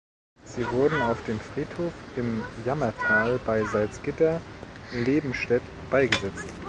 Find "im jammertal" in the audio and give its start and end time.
2.15-3.39